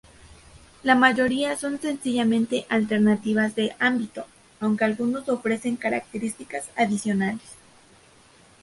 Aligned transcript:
La 0.81 0.95
mayoría 0.95 1.55
son 1.55 1.79
sencillamente 1.79 2.65
alternativas 2.69 3.53
de 3.53 3.75
ámbito, 3.77 4.25
aunque 4.59 4.83
algunos 4.83 5.29
ofrecen 5.29 5.75
características 5.75 6.65
adicionales. 6.75 7.43